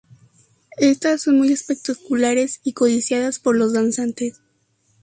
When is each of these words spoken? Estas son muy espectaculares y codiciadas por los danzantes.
Estas 0.79 1.21
son 1.21 1.37
muy 1.37 1.51
espectaculares 1.53 2.59
y 2.63 2.73
codiciadas 2.73 3.37
por 3.37 3.55
los 3.55 3.71
danzantes. 3.73 4.41